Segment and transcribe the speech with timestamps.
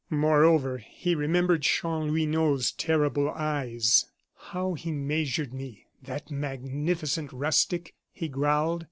[0.09, 4.07] Moreover, he remembered Chanlouineau's terrible eyes.
[4.35, 8.79] "How he measured me, that magnificent rustic!" he growled.